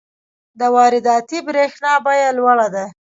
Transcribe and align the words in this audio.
د 0.59 0.61
وارداتي 0.75 1.39
برښنا 1.47 1.93
بیه 2.05 2.29
لوړه 2.37 2.67
ده. 2.75 2.85